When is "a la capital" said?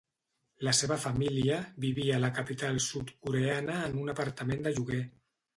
2.17-2.81